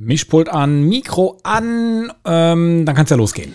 Mischpult 0.00 0.48
an, 0.48 0.84
Mikro 0.84 1.40
an, 1.42 2.12
ähm, 2.24 2.84
dann 2.86 2.94
kann's 2.94 3.10
ja 3.10 3.16
losgehen. 3.16 3.52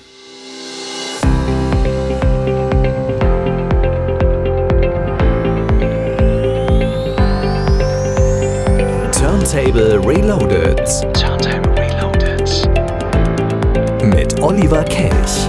Turntable 9.14 10.06
Reloaded. 10.06 10.82
Turntable 11.14 11.78
Reloaded. 11.78 12.70
Mit 14.04 14.41
Oliver 14.41 14.84
Kelch. 14.84 15.48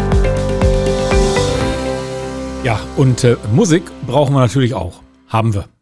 Ja, 2.63 2.79
und 2.97 3.25
äh, 3.25 3.37
Musik 3.53 3.83
brauchen 4.07 4.33
wir 4.33 4.41
natürlich 4.41 4.75
auch. 4.75 5.01
Haben 5.27 5.55
wir. 5.55 5.74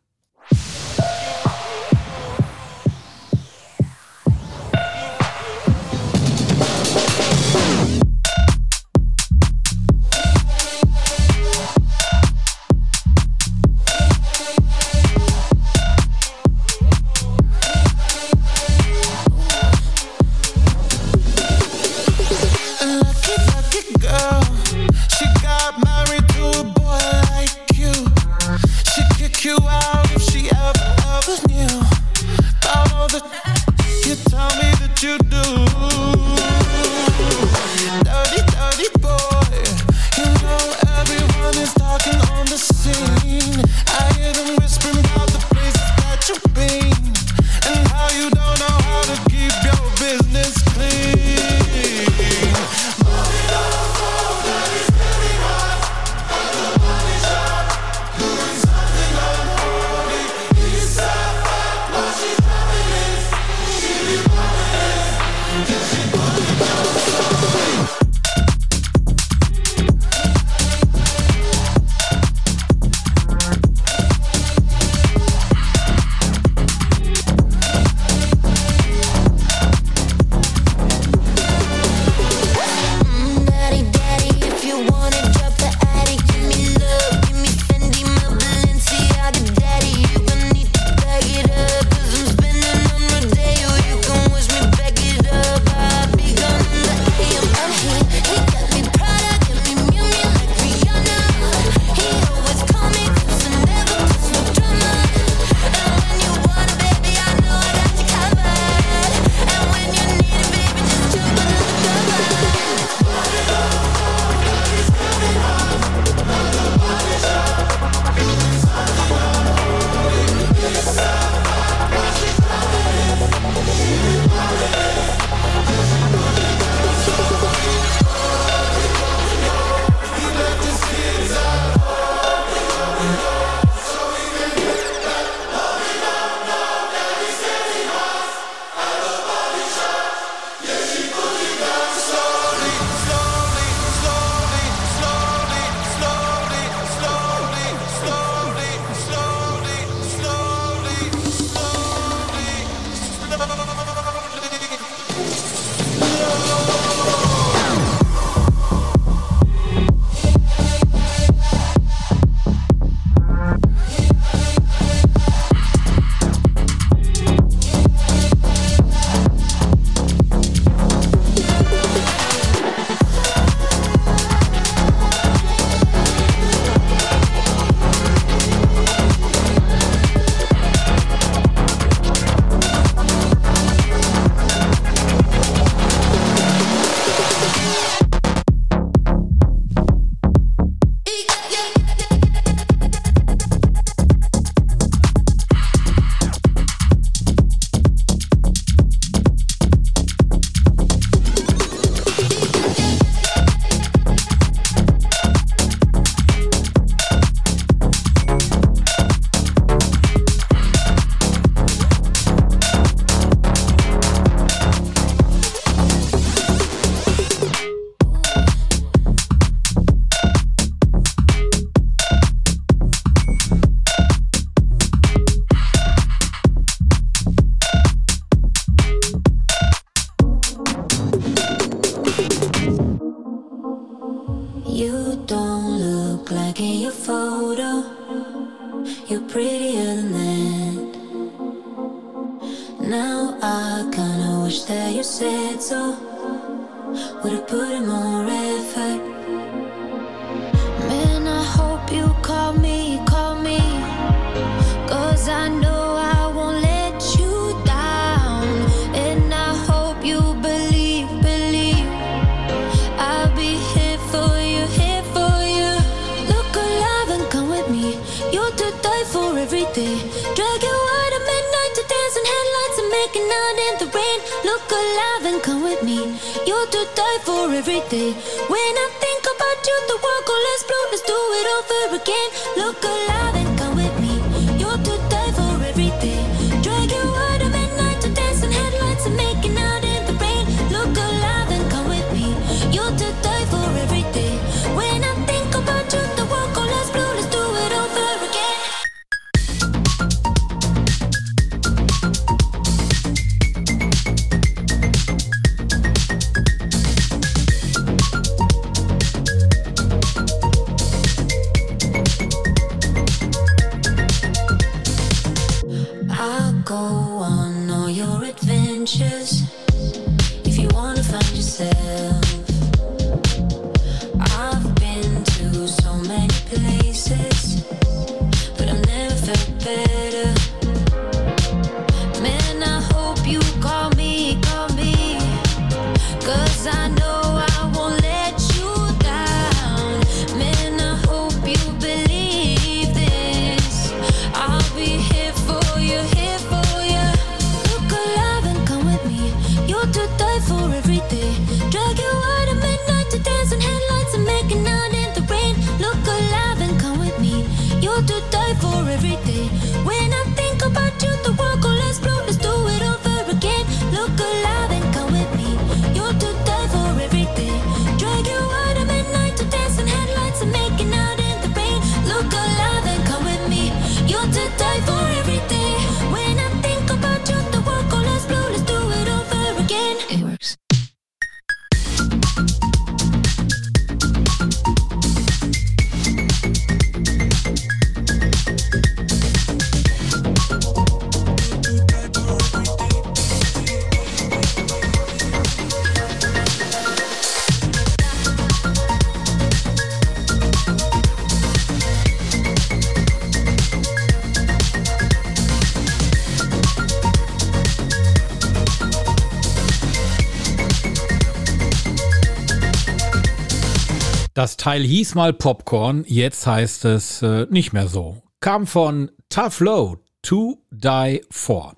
Das 414.42 414.56
Teil 414.56 414.82
hieß 414.82 415.14
mal 415.14 415.32
Popcorn, 415.32 416.04
jetzt 416.08 416.48
heißt 416.48 416.84
es 416.86 417.22
äh, 417.22 417.46
nicht 417.48 417.72
mehr 417.72 417.86
so. 417.86 418.24
Kam 418.40 418.66
von 418.66 419.12
Tough 419.28 419.60
Low, 419.60 419.98
To 420.22 420.58
Die 420.72 421.20
For. 421.30 421.76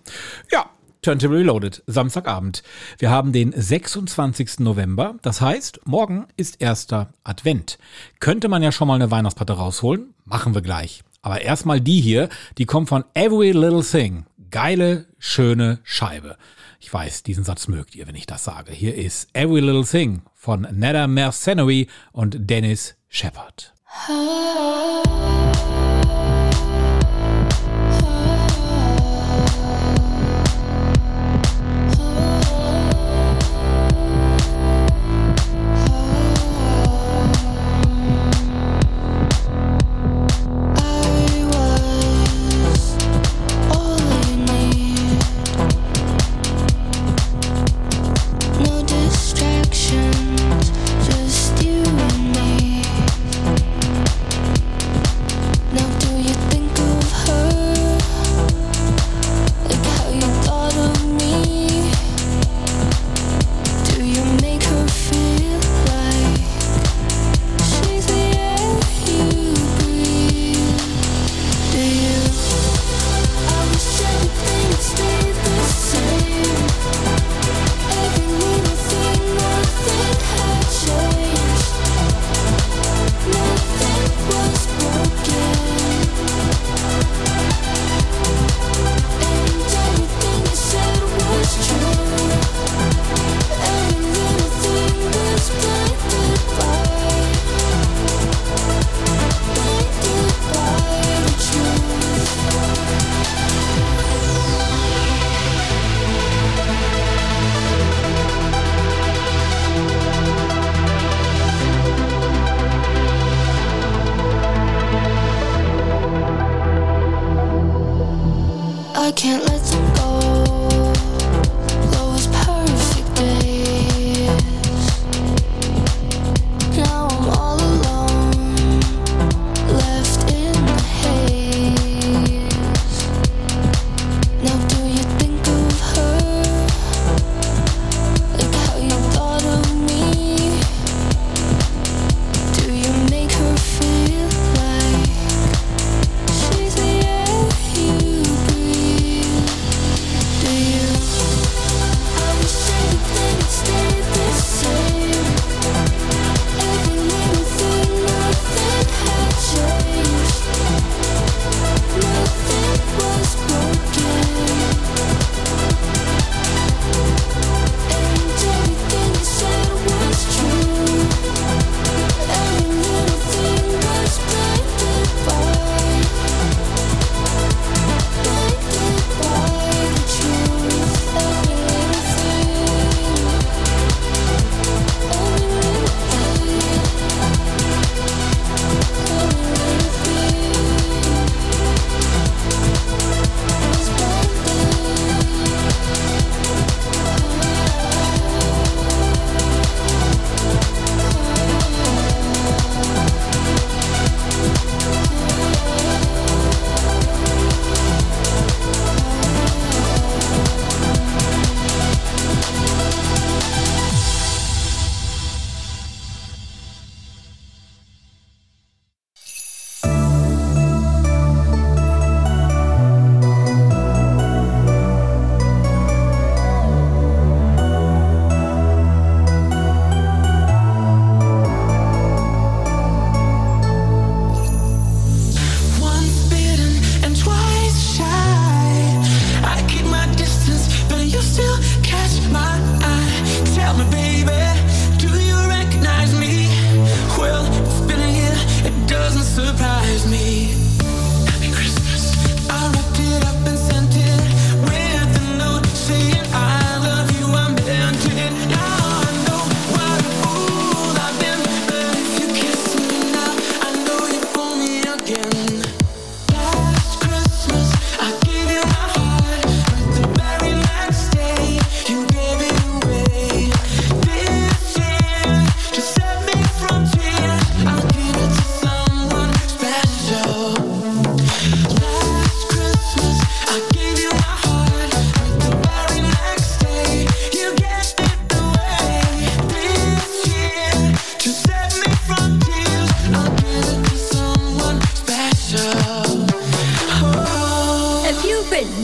Ja, 0.51 0.71
Turntable 1.03 1.41
Reloaded, 1.41 1.83
Samstagabend. 1.87 2.63
Wir 2.97 3.11
haben 3.11 3.33
den 3.33 3.53
26. 3.55 4.61
November, 4.61 5.17
das 5.21 5.43
heißt, 5.43 5.81
morgen 5.85 6.27
ist 6.39 6.63
erster 6.63 7.13
Advent. 7.23 7.77
Könnte 8.19 8.49
man 8.49 8.63
ja 8.63 8.73
schon 8.73 8.89
mal 8.89 8.95
eine 8.95 9.11
Weihnachtsplatte 9.11 9.53
rausholen, 9.53 10.15
machen 10.25 10.55
wir 10.55 10.63
gleich. 10.63 11.03
Aber 11.21 11.43
erstmal 11.43 11.83
die 11.83 12.01
hier, 12.01 12.31
die 12.57 12.65
kommt 12.65 12.89
von 12.89 13.05
Every 13.13 13.53
Little 13.53 13.85
Thing. 13.85 14.25
Geile, 14.51 15.05
schöne 15.19 15.81
Scheibe. 15.83 16.39
Ich 16.85 16.93
weiß, 16.93 17.23
diesen 17.23 17.45
Satz 17.45 17.67
mögt 17.67 17.97
ihr, 17.97 18.07
wenn 18.07 18.15
ich 18.15 18.27
das 18.27 18.45
sage. 18.45 18.71
Hier 18.71 18.95
ist 18.95 19.31
Every 19.33 19.61
Little 19.61 19.87
Thing 19.87 20.21
von 20.35 20.69
Neda 20.71 21.07
Mercenary 21.07 21.89
und 22.13 22.37
Dennis 22.39 22.95
Shepard. 23.09 23.73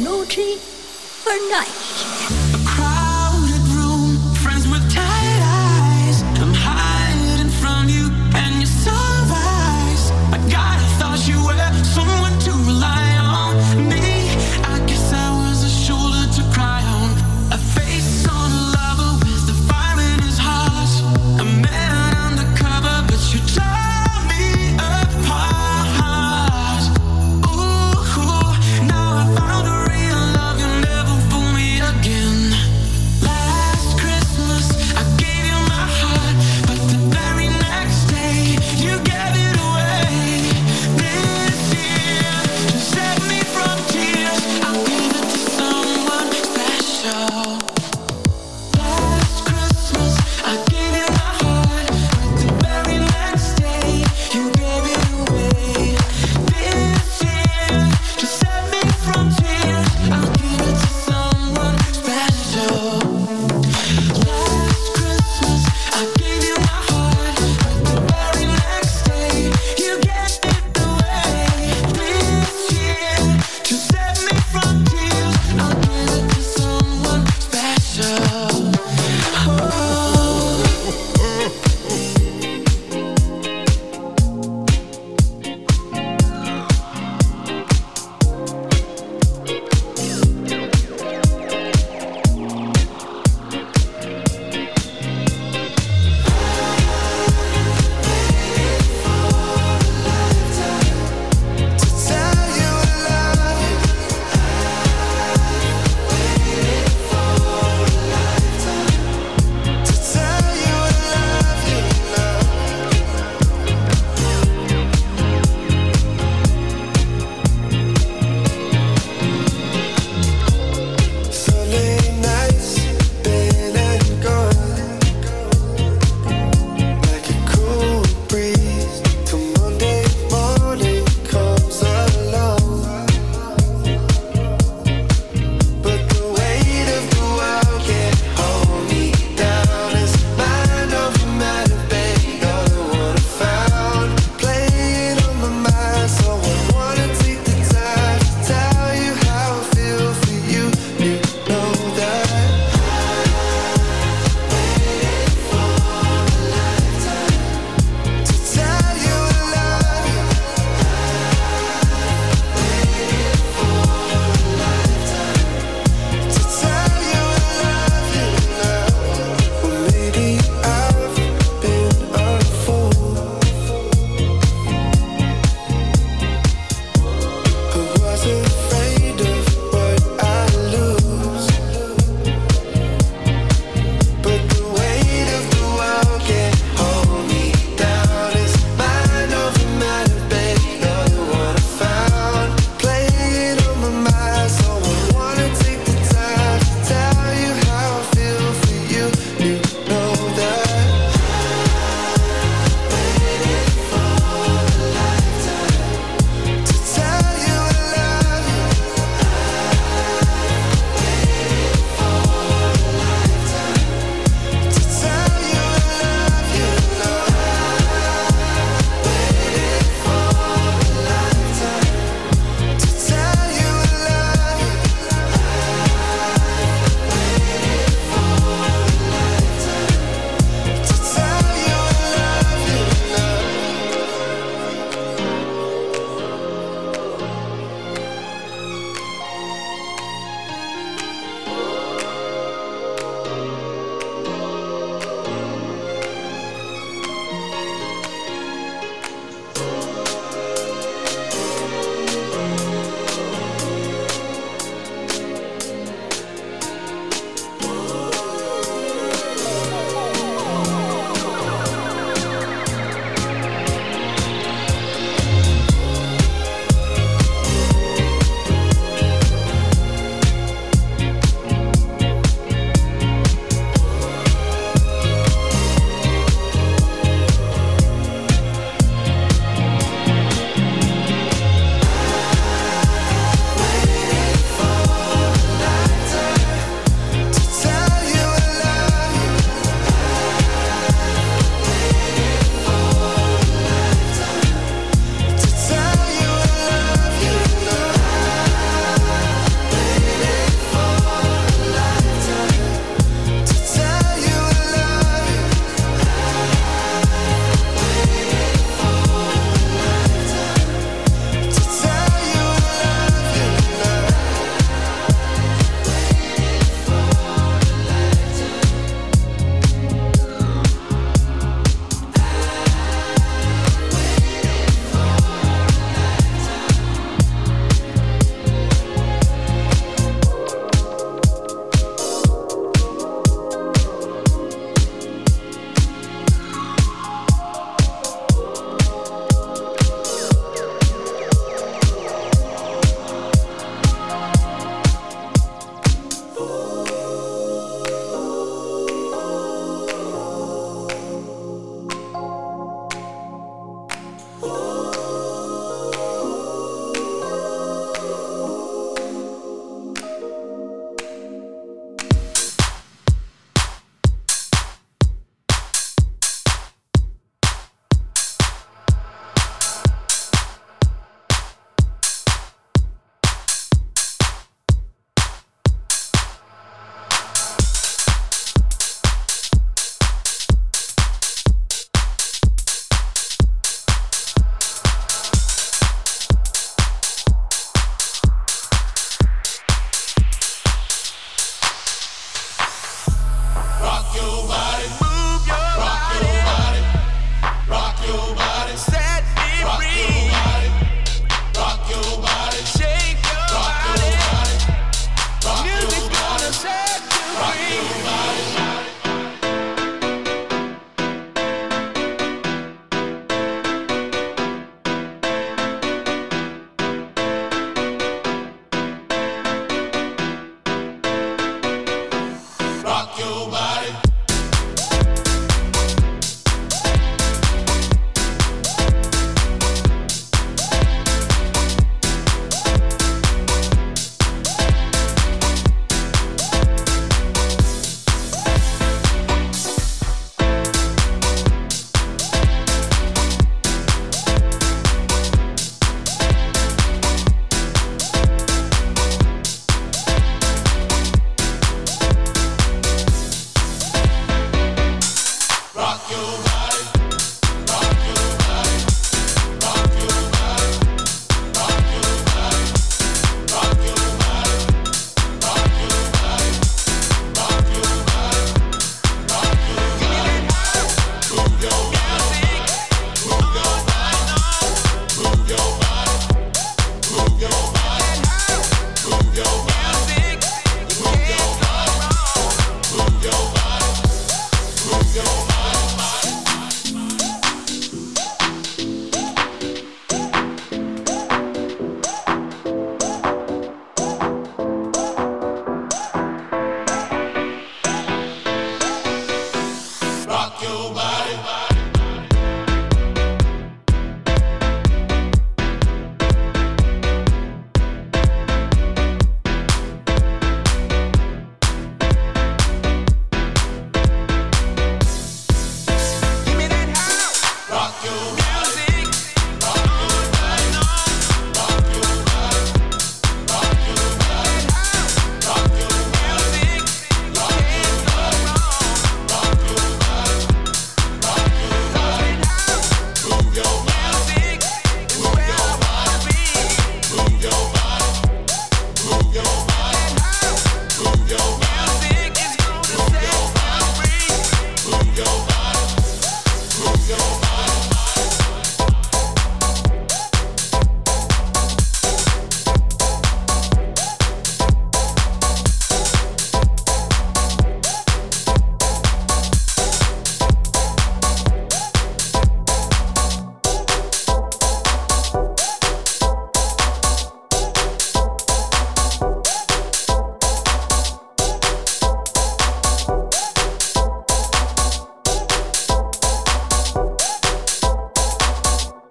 naughty 0.03 0.57
for 0.57 1.37
night. 1.51 2.40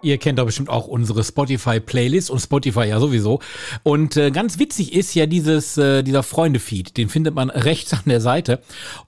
Ihr 0.09 0.17
kennt 0.17 0.39
doch 0.39 0.45
bestimmt 0.45 0.69
auch 0.69 0.87
unsere 0.87 1.23
Spotify-Playlist 1.23 2.31
und 2.31 2.39
Spotify 2.39 2.85
ja 2.85 2.99
sowieso. 2.99 3.41
Und 3.83 4.17
äh, 4.17 4.31
ganz 4.31 4.57
witzig 4.57 4.93
ist 4.93 5.13
ja 5.13 5.27
dieses, 5.27 5.77
äh, 5.77 6.01
dieser 6.01 6.23
Freunde-Feed. 6.23 6.97
Den 6.97 7.09
findet 7.09 7.35
man 7.35 7.49
rechts 7.51 7.93
an 7.93 8.01
der 8.07 8.19
Seite. 8.19 8.59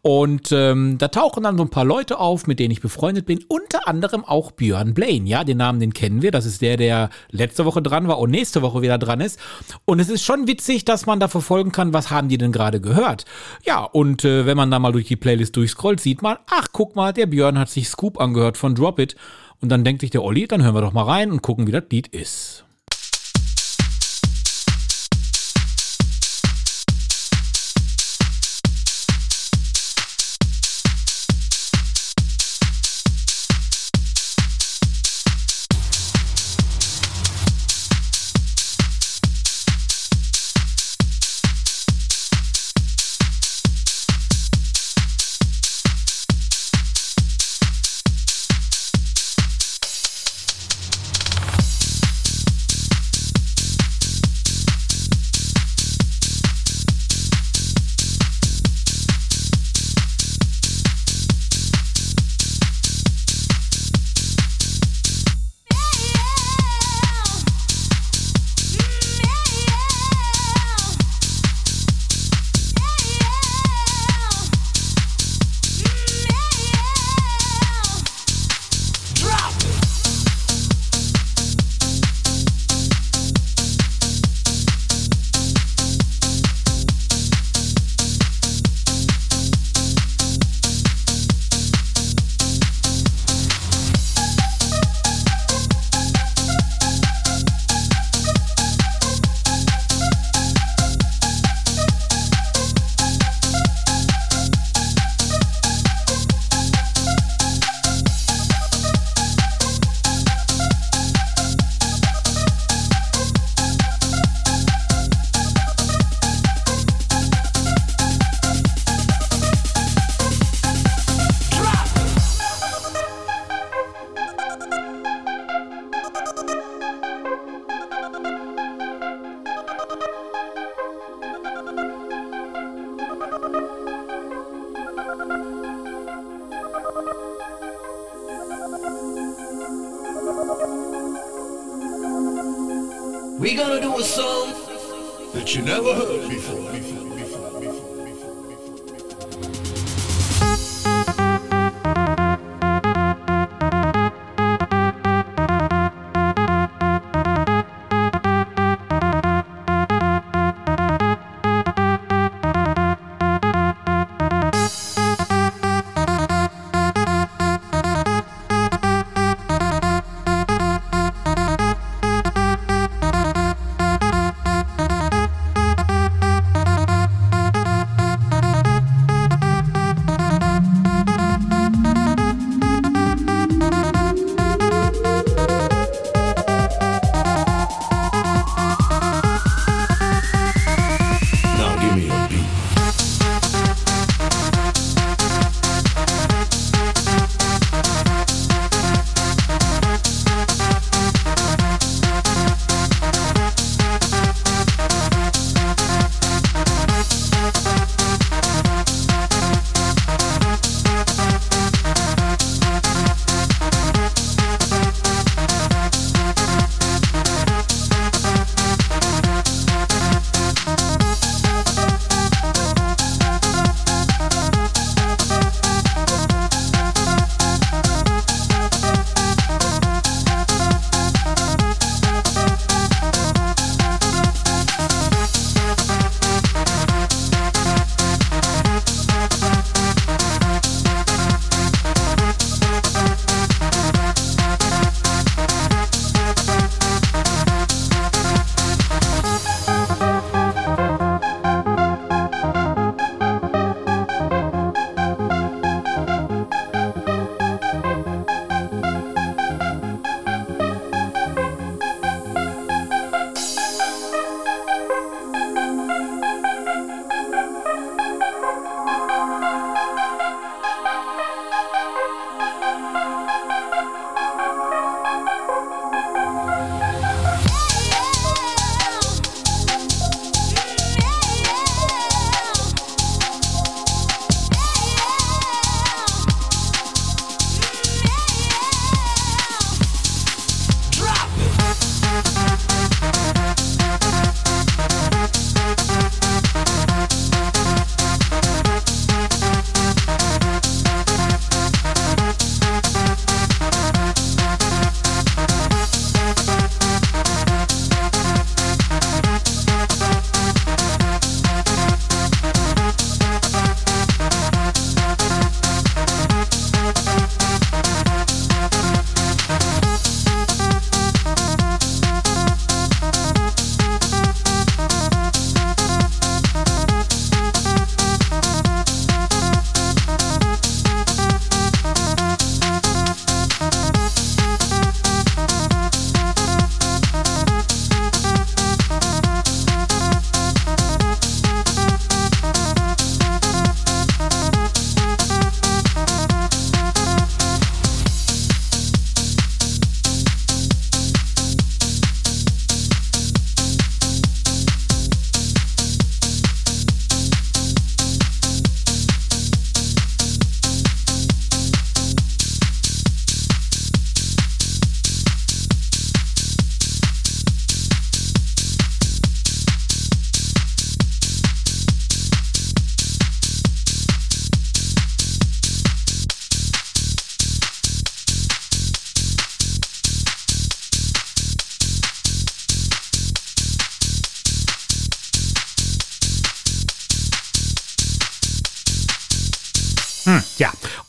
Und 0.04 0.52
ähm, 0.52 1.00
da 1.00 1.08
tauchen 1.08 1.42
dann 1.42 1.58
so 1.58 1.64
ein 1.64 1.72
paar 1.72 1.86
Leute 1.86 2.20
auf, 2.20 2.46
mit 2.46 2.60
denen 2.60 2.70
ich 2.70 2.82
befreundet 2.82 3.26
bin. 3.26 3.44
Unter 3.48 3.88
anderem 3.88 4.24
auch 4.24 4.52
Björn 4.52 4.94
Blaine. 4.94 5.28
Ja, 5.28 5.44
den 5.44 5.58
Namen, 5.58 5.80
den 5.80 5.92
kennen 5.92 6.22
wir. 6.22 6.30
Das 6.30 6.46
ist 6.46 6.62
der, 6.62 6.78
der 6.78 7.10
letzte 7.32 7.66
Woche 7.66 7.82
dran 7.82 8.08
war 8.08 8.20
und 8.20 8.30
nächste 8.30 8.62
Woche 8.62 8.84
wieder 8.84 9.00
dran 9.00 9.22
ist. 9.22 9.40
Und 9.86 10.00
es 10.00 10.10
ist 10.10 10.24
schon 10.24 10.48
witzig, 10.48 10.86
dass 10.86 11.08
man 11.08 11.20
da 11.20 11.30
verfolgen 11.30 11.72
kann, 11.72 11.94
was 11.94 12.12
haben 12.12 12.30
die 12.30 12.38
denn 12.38 12.52
gerade 12.52 12.80
gehört. 12.80 13.26
Ja, 13.66 13.84
und 13.84 14.24
äh, 14.24 14.46
wenn 14.46 14.56
man 14.56 14.70
da 14.70 14.78
mal 14.78 14.92
durch 14.92 15.08
die 15.08 15.16
Playlist 15.16 15.56
durchscrollt, 15.56 16.00
sieht 16.00 16.22
man, 16.22 16.38
ach, 16.52 16.68
guck 16.72 16.96
mal, 16.96 17.12
der 17.12 17.26
Björn 17.26 17.58
hat 17.58 17.72
sich 17.72 17.90
Scoop 17.90 18.22
angehört 18.22 18.58
von 18.58 18.76
Drop 18.76 19.00
It. 19.00 19.16
Und 19.62 19.69
dann 19.69 19.84
denkt 19.84 20.02
sich 20.02 20.10
der 20.10 20.24
Olli, 20.24 20.47
dann 20.47 20.63
hören 20.63 20.76
wir 20.76 20.82
doch 20.82 20.93
mal 20.93 21.04
rein 21.04 21.32
und 21.32 21.41
gucken, 21.41 21.67
wie 21.67 21.71
das 21.71 21.84
Lied 21.91 22.08
ist. 22.08 22.65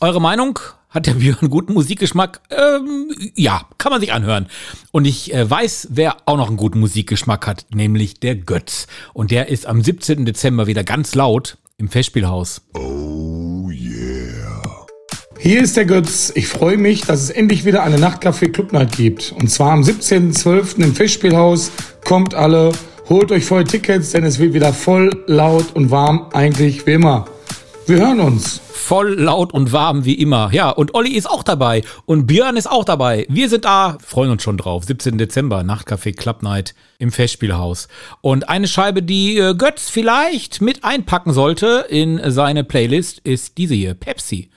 Eure 0.03 0.19
Meinung? 0.19 0.59
Hat 0.89 1.07
der 1.07 1.13
Björn 1.13 1.49
guten 1.49 1.71
Musikgeschmack? 1.71 2.41
Ähm, 2.49 3.09
ja, 3.35 3.61
kann 3.77 3.89
man 3.89 4.01
sich 4.01 4.11
anhören. 4.11 4.47
Und 4.91 5.05
ich 5.05 5.33
äh, 5.33 5.49
weiß, 5.49 5.87
wer 5.91 6.17
auch 6.25 6.35
noch 6.35 6.49
einen 6.49 6.57
guten 6.57 6.81
Musikgeschmack 6.81 7.47
hat, 7.47 7.67
nämlich 7.73 8.19
der 8.19 8.35
Götz. 8.35 8.87
Und 9.13 9.31
der 9.31 9.47
ist 9.47 9.65
am 9.65 9.81
17. 9.81 10.25
Dezember 10.25 10.67
wieder 10.67 10.83
ganz 10.83 11.15
laut 11.15 11.57
im 11.77 11.87
Festspielhaus. 11.87 12.63
Hier 15.39 15.61
ist 15.61 15.77
der 15.77 15.85
Götz. 15.85 16.33
Ich 16.35 16.49
freue 16.49 16.75
mich, 16.75 17.05
dass 17.05 17.21
es 17.21 17.29
endlich 17.29 17.63
wieder 17.63 17.83
eine 17.83 17.95
Nachtcafé 17.95 18.51
Club 18.51 18.73
Night 18.73 18.97
gibt. 18.97 19.31
Und 19.31 19.47
zwar 19.49 19.71
am 19.71 19.83
17.12. 19.83 20.83
im 20.83 20.93
Festspielhaus. 20.93 21.71
Kommt 22.03 22.35
alle, 22.35 22.73
holt 23.07 23.31
euch 23.31 23.45
voll 23.45 23.63
Tickets, 23.63 24.11
denn 24.11 24.25
es 24.25 24.37
wird 24.37 24.53
wieder 24.53 24.73
voll, 24.73 25.23
laut 25.27 25.73
und 25.73 25.91
warm, 25.91 26.27
eigentlich 26.33 26.85
wie 26.85 26.91
immer. 26.91 27.25
Wir 27.85 27.97
hören 27.97 28.21
uns. 28.21 28.61
Voll 28.71 29.15
laut 29.19 29.53
und 29.53 29.73
warm 29.73 30.05
wie 30.05 30.13
immer. 30.13 30.49
Ja, 30.53 30.69
und 30.69 30.95
Olli 30.95 31.11
ist 31.11 31.29
auch 31.29 31.43
dabei. 31.43 31.83
Und 32.05 32.27
Björn 32.27 32.55
ist 32.55 32.69
auch 32.69 32.85
dabei. 32.85 33.25
Wir 33.29 33.49
sind 33.49 33.65
da, 33.65 33.97
freuen 34.01 34.31
uns 34.31 34.43
schon 34.43 34.57
drauf. 34.57 34.85
17. 34.85 35.17
Dezember, 35.17 35.61
Nachtcafé 35.61 36.15
Club 36.15 36.43
Night 36.43 36.75
im 36.97 37.11
Festspielhaus. 37.11 37.89
Und 38.21 38.47
eine 38.47 38.69
Scheibe, 38.69 39.03
die 39.03 39.37
äh, 39.37 39.53
Götz 39.55 39.89
vielleicht 39.89 40.61
mit 40.61 40.85
einpacken 40.85 41.33
sollte 41.33 41.85
in 41.89 42.21
seine 42.31 42.63
Playlist, 42.63 43.19
ist 43.19 43.57
diese 43.57 43.73
hier, 43.73 43.95
Pepsi. 43.95 44.49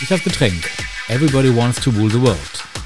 Nicht 0.00 0.10
das 0.10 0.22
Getränk. 0.22 0.68
Everybody 1.08 1.54
wants 1.56 1.80
to 1.80 1.90
rule 1.90 2.10
the 2.10 2.20
world. 2.20 2.83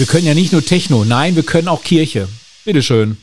Wir 0.00 0.06
können 0.06 0.24
ja 0.24 0.32
nicht 0.32 0.52
nur 0.52 0.64
Techno, 0.64 1.04
nein, 1.04 1.36
wir 1.36 1.42
können 1.42 1.68
auch 1.68 1.82
Kirche. 1.82 2.26
Bitteschön. 2.64 3.18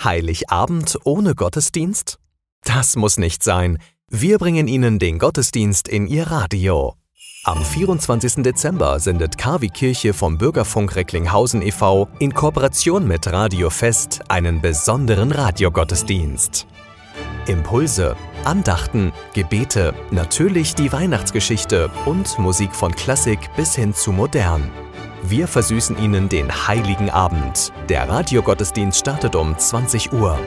Heiligabend 0.00 0.96
ohne 1.02 1.34
Gottesdienst? 1.34 2.20
Das 2.62 2.94
muss 2.94 3.18
nicht 3.18 3.42
sein. 3.42 3.78
Wir 4.08 4.38
bringen 4.38 4.68
Ihnen 4.68 5.00
den 5.00 5.18
Gottesdienst 5.18 5.88
in 5.88 6.06
Ihr 6.06 6.28
Radio. 6.28 6.94
Am 7.42 7.64
24. 7.64 8.44
Dezember 8.44 9.00
sendet 9.00 9.38
KW 9.38 9.70
Kirche 9.70 10.14
vom 10.14 10.38
Bürgerfunk 10.38 10.94
Recklinghausen 10.94 11.62
e.V. 11.62 12.06
in 12.20 12.32
Kooperation 12.32 13.08
mit 13.08 13.26
Radio 13.26 13.68
Fest 13.68 14.20
einen 14.28 14.60
besonderen 14.60 15.32
Radiogottesdienst. 15.32 16.64
Impulse, 17.48 18.14
Andachten, 18.44 19.10
Gebete, 19.34 19.94
natürlich 20.12 20.76
die 20.76 20.92
Weihnachtsgeschichte 20.92 21.90
und 22.06 22.38
Musik 22.38 22.72
von 22.72 22.94
Klassik 22.94 23.40
bis 23.56 23.74
hin 23.74 23.92
zu 23.94 24.12
modern. 24.12 24.70
Wir 25.22 25.46
versüßen 25.46 25.98
Ihnen 25.98 26.28
den 26.28 26.50
heiligen 26.66 27.10
Abend. 27.10 27.72
Der 27.88 28.08
Radiogottesdienst 28.08 29.00
startet 29.00 29.36
um 29.36 29.56
20 29.56 30.12
Uhr. 30.12 30.38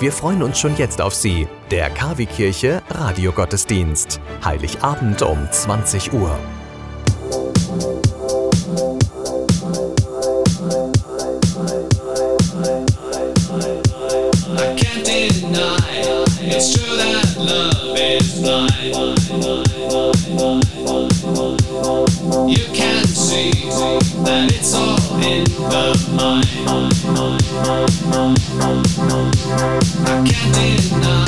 Wir 0.00 0.10
freuen 0.10 0.42
uns 0.42 0.58
schon 0.58 0.74
jetzt 0.76 1.02
auf 1.02 1.14
Sie. 1.14 1.46
Der 1.70 1.90
KW 1.90 2.24
Kirche 2.24 2.82
Radiogottesdienst. 2.90 4.20
Heiligabend 4.42 5.22
um 5.22 5.48
20 5.50 6.12
Uhr. 6.14 6.38
It's 16.44 16.74
true 16.74 16.96
that 16.96 17.36
love 17.38 17.96
is 17.96 18.40
blind. 18.40 19.61
See 23.32 23.50
that 24.24 24.52
it's 24.52 24.74
all 24.74 25.00
in 25.24 25.44
the 25.44 25.96
mind. 26.12 26.44
I 30.04 30.20
can't 30.28 30.52
deny 30.52 31.24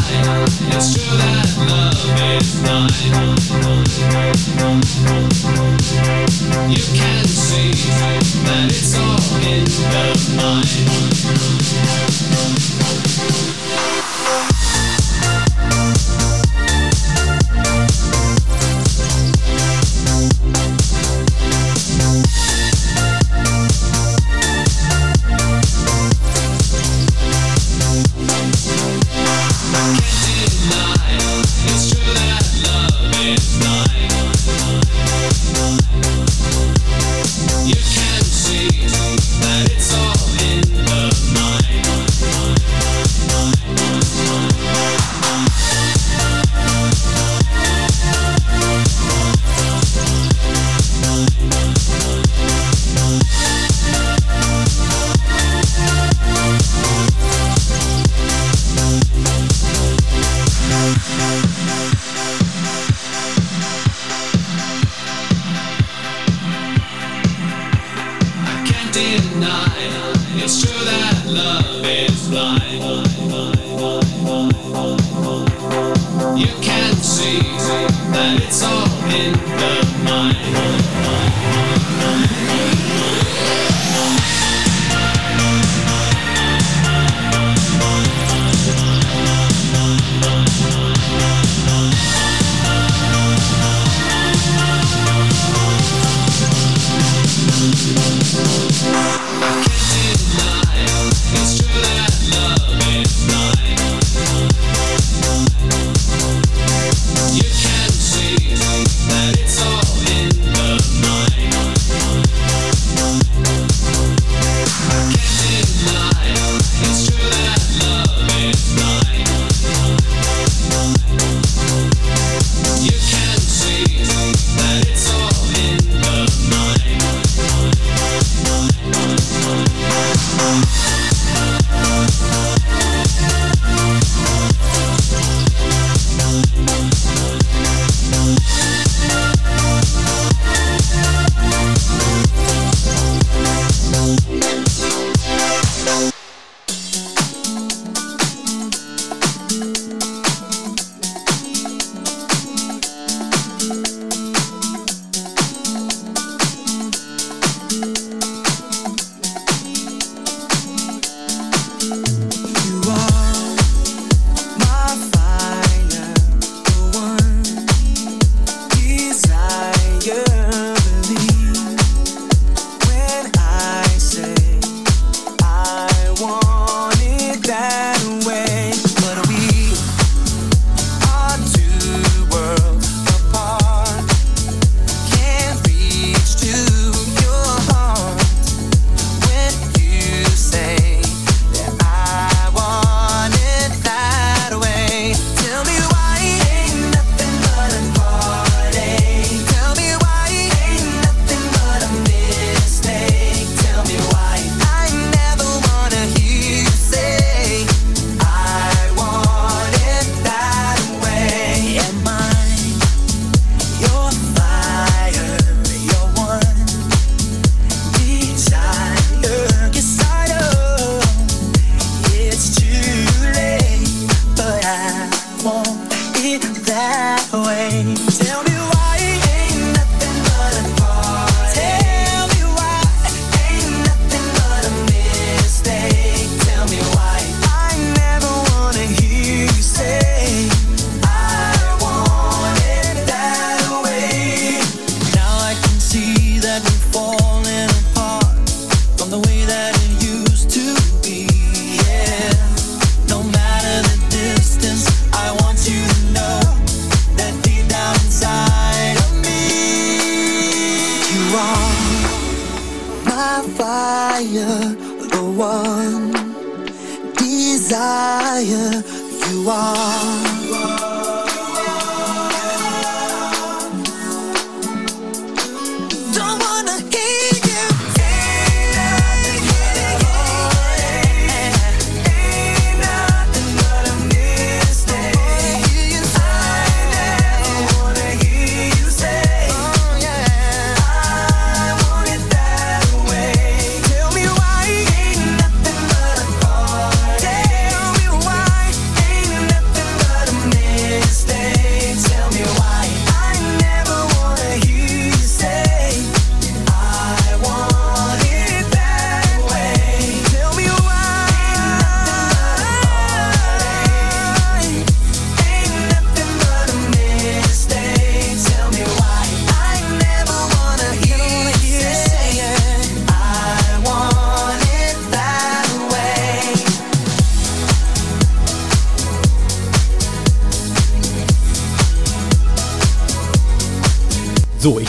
it's 0.77 0.89
true 1.01 1.17
that 1.17 1.49
love 1.65 2.05
is 2.37 2.61
blind. 2.61 2.93
You 6.69 6.85
can 6.93 7.25
see 7.25 7.73
that 8.45 8.69
it's 8.69 8.93
all 9.01 9.25
in 9.41 9.65
the 9.65 10.05
mind. 10.37 10.85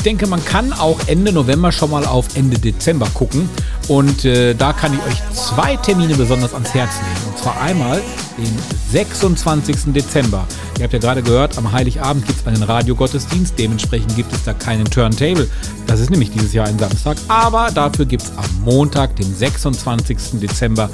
Denke, 0.06 0.28
man 0.28 0.44
kann 0.46 0.72
auch 0.72 1.00
Ende 1.08 1.32
November 1.32 1.72
schon 1.72 1.90
mal 1.90 2.06
auf 2.06 2.36
Ende 2.36 2.60
Dezember 2.60 3.08
gucken. 3.14 3.50
Und 3.88 4.24
äh, 4.26 4.54
da 4.54 4.72
kann 4.72 4.94
ich 4.94 5.00
euch 5.00 5.36
zwei 5.36 5.76
Termine 5.78 6.16
besonders 6.16 6.54
ans 6.54 6.74
Herz 6.74 6.92
legen. 7.02 7.32
Und 7.32 7.38
zwar 7.40 7.60
einmal 7.62 8.02
den 8.38 8.54
26. 8.92 9.94
Dezember. 9.94 10.48
Ihr 10.78 10.84
habt 10.84 10.94
ja 10.94 11.00
gerade 11.00 11.24
gehört, 11.24 11.58
am 11.58 11.72
Heiligabend 11.72 12.26
gibt 12.26 12.40
es 12.40 12.48
einen 12.48 12.64
Radiogottesdienst. 12.64 13.58
Dementsprechend 13.58 14.16
gibt 14.16 14.32
es 14.34 14.44
da 14.44 14.54
keinen 14.54 14.86
Turntable. 14.86 15.48
Das 15.88 16.00
ist 16.00 16.10
nämlich 16.10 16.32
dieses 16.32 16.54
Jahr 16.54 16.68
ein 16.68 16.78
Samstag. 16.78 17.18
Aber 17.28 17.72
dafür 17.74 18.06
gibt 18.06 18.24
es 18.24 18.32
am 18.38 18.64
Montag, 18.64 19.16
dem 19.16 19.34
26. 19.34 20.40
Dezember, 20.42 20.90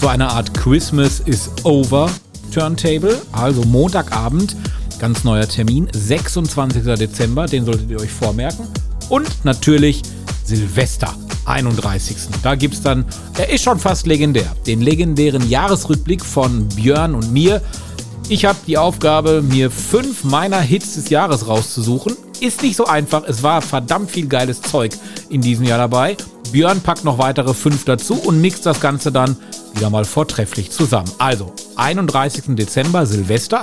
so 0.00 0.08
eine 0.08 0.28
Art 0.28 0.54
Christmas 0.54 1.20
is 1.20 1.50
over 1.64 2.10
Turntable. 2.52 3.20
Also 3.32 3.62
Montagabend 3.64 4.56
Ganz 4.98 5.24
neuer 5.24 5.46
Termin, 5.46 5.88
26. 5.92 6.82
Dezember, 6.84 7.46
den 7.46 7.66
solltet 7.66 7.90
ihr 7.90 8.00
euch 8.00 8.10
vormerken. 8.10 8.66
Und 9.10 9.44
natürlich 9.44 10.02
Silvester, 10.44 11.14
31. 11.44 12.16
Da 12.42 12.54
gibt 12.54 12.74
es 12.74 12.82
dann, 12.82 13.04
er 13.36 13.50
ist 13.50 13.62
schon 13.62 13.78
fast 13.78 14.06
legendär, 14.06 14.50
den 14.66 14.80
legendären 14.80 15.48
Jahresrückblick 15.48 16.24
von 16.24 16.66
Björn 16.68 17.14
und 17.14 17.30
mir. 17.30 17.60
Ich 18.28 18.46
habe 18.46 18.58
die 18.66 18.78
Aufgabe, 18.78 19.42
mir 19.42 19.70
fünf 19.70 20.24
meiner 20.24 20.60
Hits 20.60 20.94
des 20.94 21.10
Jahres 21.10 21.46
rauszusuchen. 21.46 22.16
Ist 22.40 22.62
nicht 22.62 22.76
so 22.76 22.86
einfach, 22.86 23.24
es 23.24 23.42
war 23.42 23.60
verdammt 23.62 24.10
viel 24.10 24.26
geiles 24.26 24.62
Zeug 24.62 24.92
in 25.28 25.42
diesem 25.42 25.66
Jahr 25.66 25.78
dabei. 25.78 26.16
Björn 26.52 26.80
packt 26.80 27.04
noch 27.04 27.18
weitere 27.18 27.54
fünf 27.54 27.84
dazu 27.84 28.14
und 28.14 28.40
mixt 28.40 28.64
das 28.64 28.80
Ganze 28.80 29.12
dann 29.12 29.36
wieder 29.74 29.90
mal 29.90 30.04
vortrefflich 30.04 30.70
zusammen. 30.70 31.10
Also, 31.18 31.52
31. 31.76 32.56
Dezember, 32.56 33.04
Silvester. 33.04 33.60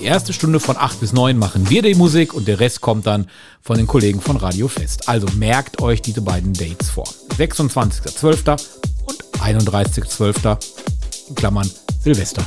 Die 0.00 0.06
erste 0.06 0.32
Stunde 0.32 0.60
von 0.60 0.78
8 0.78 0.98
bis 0.98 1.12
9 1.12 1.36
machen 1.36 1.68
wir 1.68 1.82
die 1.82 1.94
Musik 1.94 2.32
und 2.32 2.48
der 2.48 2.58
Rest 2.58 2.80
kommt 2.80 3.06
dann 3.06 3.28
von 3.60 3.76
den 3.76 3.86
Kollegen 3.86 4.22
von 4.22 4.38
Radio 4.38 4.66
Fest. 4.66 5.10
Also 5.10 5.26
merkt 5.36 5.82
euch 5.82 6.00
diese 6.00 6.22
beiden 6.22 6.54
Dates 6.54 6.88
vor. 6.88 7.06
26.12. 7.36 8.58
und 9.04 9.22
31.12. 9.42 10.56
in 11.28 11.34
Klammern 11.34 11.70
Silvester. 12.02 12.42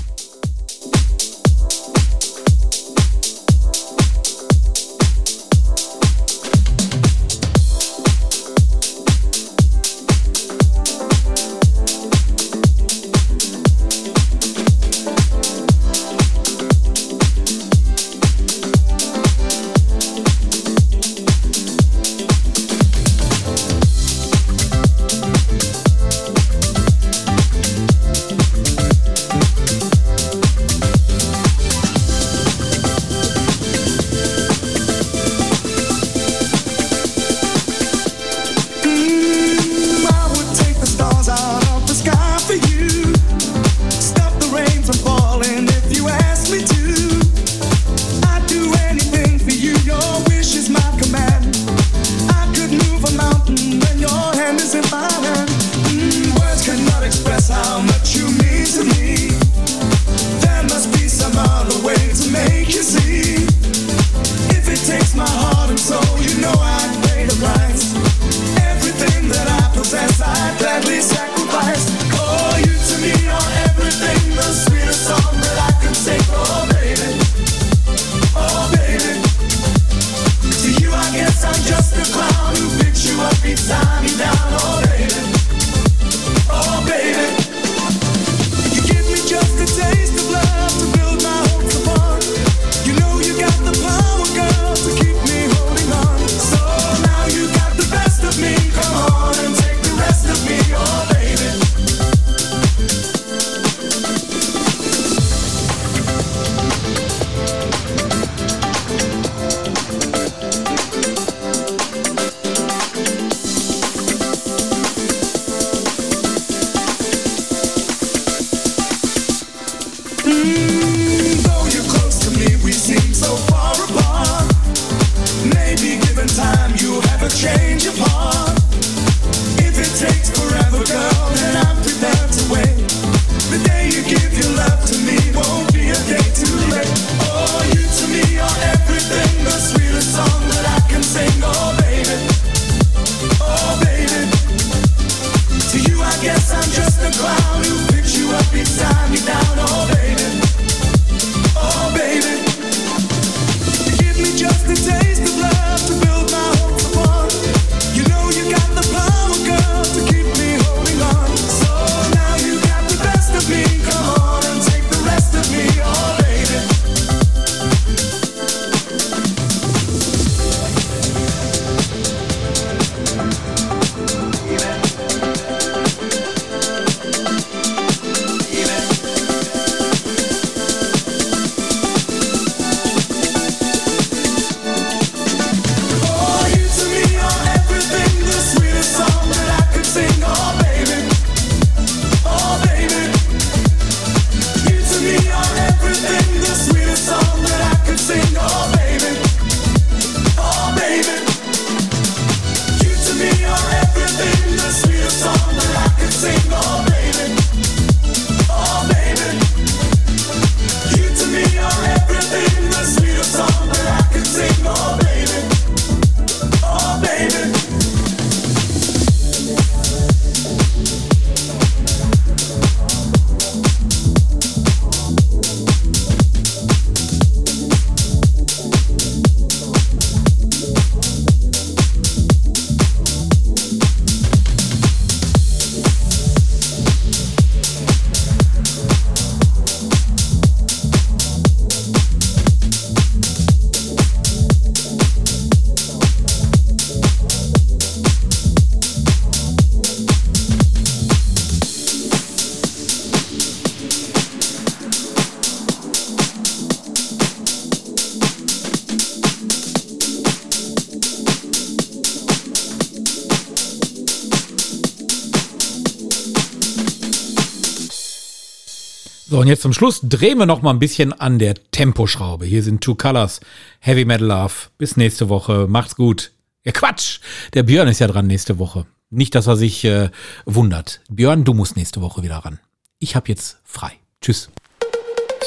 So, 269.33 269.39
und 269.39 269.47
jetzt 269.47 269.63
zum 269.63 269.73
Schluss 269.73 269.99
drehen 270.03 270.37
wir 270.37 270.45
noch 270.45 270.61
mal 270.61 270.69
ein 270.69 270.77
bisschen 270.77 271.11
an 271.11 271.39
der 271.39 271.55
Temposchraube. 271.71 272.45
Hier 272.45 272.61
sind 272.61 272.81
Two 272.81 272.93
Colors, 272.93 273.39
Heavy 273.79 274.05
Metal 274.05 274.27
Love. 274.27 274.53
Bis 274.77 274.95
nächste 274.95 275.27
Woche. 275.27 275.65
Macht's 275.67 275.95
gut. 275.95 276.29
Ja, 276.63 276.71
Quatsch! 276.71 277.19
Der 277.55 277.63
Björn 277.63 277.87
ist 277.87 277.97
ja 277.97 278.05
dran 278.05 278.27
nächste 278.27 278.59
Woche. 278.59 278.85
Nicht, 279.09 279.33
dass 279.33 279.47
er 279.47 279.55
sich 279.55 279.83
äh, 279.85 280.11
wundert. 280.45 281.01
Björn, 281.09 281.45
du 281.45 281.55
musst 281.55 281.75
nächste 281.75 281.99
Woche 282.01 282.21
wieder 282.21 282.35
ran. 282.35 282.59
Ich 282.99 283.15
hab 283.15 283.27
jetzt 283.27 283.57
frei. 283.63 283.93
Tschüss. 284.21 284.51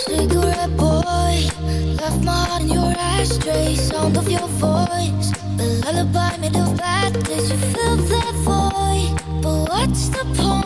Cigarette 0.05 0.68
boy, 0.76 1.49
left 1.95 2.24
my 2.24 2.32
heart 2.32 2.64
your 2.64 2.93
ashtray. 3.20 3.76
Sound 3.76 4.18
of 4.18 4.28
your 4.28 4.49
voice, 4.59 5.30
the 5.59 5.84
lullaby 5.87 6.37
made 6.41 6.59
of 6.59 6.76
bad. 6.76 7.14
You 7.28 7.57
fill 7.72 7.97
that 8.09 8.34
void, 8.43 9.14
but 9.41 9.68
what's 9.68 10.09
the 10.09 10.24
point? 10.34 10.65